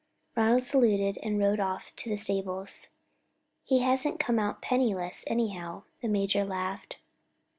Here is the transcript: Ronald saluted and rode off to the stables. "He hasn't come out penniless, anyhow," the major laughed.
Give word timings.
Ronald 0.35 0.63
saluted 0.63 1.19
and 1.21 1.37
rode 1.37 1.59
off 1.59 1.95
to 1.97 2.09
the 2.09 2.17
stables. 2.17 2.87
"He 3.63 3.81
hasn't 3.81 4.19
come 4.19 4.39
out 4.39 4.59
penniless, 4.59 5.23
anyhow," 5.27 5.83
the 6.01 6.07
major 6.07 6.43
laughed. 6.43 6.97